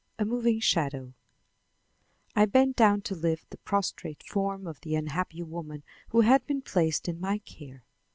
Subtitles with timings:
[0.17, 1.13] A MOVING SHADOW
[2.35, 7.07] I bent to lift the prostrate form of the unhappy woman who had been placed
[7.07, 7.83] in my care.